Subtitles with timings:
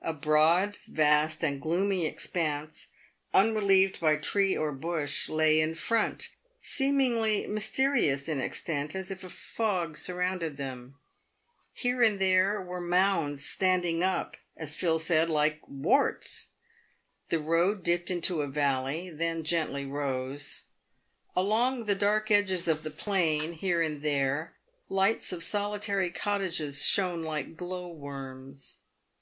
[0.00, 2.88] A broad, vast, and gloomy expanse,
[3.34, 6.30] unrelieved by tree or bush, lay in front,
[6.62, 7.12] seeming
[7.52, 10.94] mysterious in extent, as if a fog surrounded them.
[11.74, 16.52] Here and there were mounds standing up, as Phil said," like warts."
[17.28, 20.62] The road dipped into a valley, then gently rose.
[21.36, 24.54] Along the dark edges of the plain, here and there,
[24.88, 28.78] lights of solitary cottages shone like glow worms.